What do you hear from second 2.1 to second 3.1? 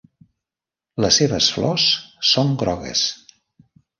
són grogues.